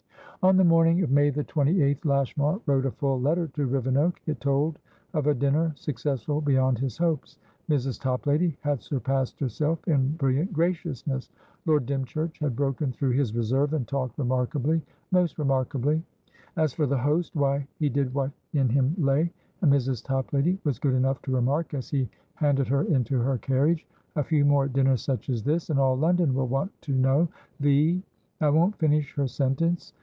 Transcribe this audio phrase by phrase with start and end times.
[0.43, 4.19] On the morning of May the 28th, Lashmar wrote a full letter to Rivenoak.
[4.25, 4.79] It told
[5.13, 7.37] of a dinner successful beyond his hopes.
[7.69, 8.01] Mrs.
[8.01, 11.29] Toplady had surpassed herself in brilliant graciousness;
[11.67, 16.01] Lord Dymchurch had broken through his reserve, and talked remarkablymost remarkably.
[16.57, 19.31] "As for the host, why, he did what in him lay,
[19.61, 20.03] and Mrs.
[20.03, 24.43] Toplady was good enough to remark, as he handed her into her carriage, 'A few
[24.43, 27.27] more dinners such as this, and all London will want to know
[27.59, 28.01] the'
[28.41, 29.93] I won't finish her sentence.